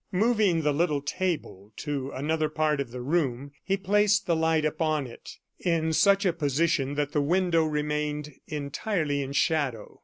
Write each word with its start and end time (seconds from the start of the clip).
Moving 0.11 0.63
the 0.63 0.73
little 0.73 1.03
table 1.03 1.73
to 1.75 2.09
another 2.09 2.49
part 2.49 2.79
of 2.79 2.89
the 2.89 3.01
room, 3.03 3.51
he 3.63 3.77
placed 3.77 4.25
the 4.25 4.35
light 4.35 4.65
upon 4.65 5.05
it, 5.05 5.37
in 5.59 5.93
such 5.93 6.25
a 6.25 6.33
position 6.33 6.95
that 6.95 7.11
the 7.11 7.21
window 7.21 7.65
remained 7.65 8.33
entirely 8.47 9.21
in 9.21 9.31
shadow. 9.33 9.99